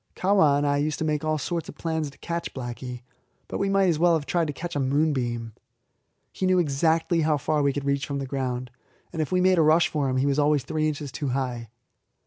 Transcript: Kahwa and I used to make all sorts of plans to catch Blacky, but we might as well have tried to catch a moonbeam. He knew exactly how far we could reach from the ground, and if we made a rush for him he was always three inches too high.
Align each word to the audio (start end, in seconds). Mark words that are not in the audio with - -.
Kahwa 0.15 0.57
and 0.57 0.65
I 0.65 0.77
used 0.77 0.97
to 0.97 1.05
make 1.05 1.23
all 1.23 1.37
sorts 1.37 1.69
of 1.69 1.77
plans 1.77 2.09
to 2.09 2.17
catch 2.17 2.55
Blacky, 2.55 3.03
but 3.47 3.59
we 3.59 3.69
might 3.69 3.87
as 3.87 3.99
well 3.99 4.15
have 4.15 4.25
tried 4.25 4.47
to 4.47 4.51
catch 4.51 4.75
a 4.75 4.79
moonbeam. 4.79 5.53
He 6.31 6.47
knew 6.47 6.57
exactly 6.57 7.21
how 7.21 7.37
far 7.37 7.61
we 7.61 7.71
could 7.71 7.85
reach 7.85 8.07
from 8.07 8.17
the 8.17 8.25
ground, 8.25 8.71
and 9.13 9.21
if 9.21 9.31
we 9.31 9.41
made 9.41 9.59
a 9.59 9.61
rush 9.61 9.89
for 9.89 10.09
him 10.09 10.17
he 10.17 10.25
was 10.25 10.39
always 10.39 10.63
three 10.63 10.87
inches 10.87 11.11
too 11.11 11.27
high. 11.29 11.69